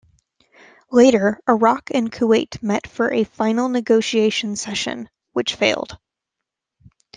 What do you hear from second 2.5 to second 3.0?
met